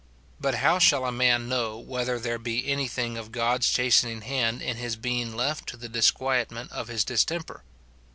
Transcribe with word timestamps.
But 0.39 0.55
how 0.55 0.79
shall 0.79 1.05
a 1.05 1.11
man 1.11 1.47
know 1.47 1.77
whether 1.77 2.17
there 2.17 2.39
be 2.39 2.67
any 2.67 2.87
thing 2.87 3.19
of 3.19 3.31
God's 3.31 3.71
chastening 3.71 4.21
hand 4.21 4.59
in 4.59 4.77
his 4.77 4.95
being 4.95 5.35
left 5.35 5.69
to 5.69 5.77
the 5.77 5.87
disquietment 5.87 6.71
of 6.71 6.87
his 6.87 7.03
distemper 7.03 7.63